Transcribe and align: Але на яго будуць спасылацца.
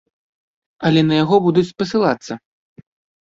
Але 0.87 1.01
на 1.09 1.13
яго 1.23 1.35
будуць 1.47 1.65
спасылацца. 1.73 2.33